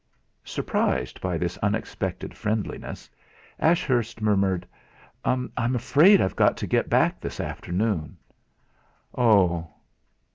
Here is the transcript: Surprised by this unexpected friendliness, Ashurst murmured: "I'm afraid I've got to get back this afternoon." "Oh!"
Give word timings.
Surprised 0.45 1.21
by 1.21 1.37
this 1.37 1.59
unexpected 1.59 2.33
friendliness, 2.35 3.07
Ashurst 3.59 4.19
murmured: 4.19 4.65
"I'm 5.23 5.51
afraid 5.55 6.19
I've 6.21 6.35
got 6.35 6.57
to 6.57 6.65
get 6.65 6.89
back 6.89 7.21
this 7.21 7.39
afternoon." 7.39 8.17
"Oh!" 9.15 9.67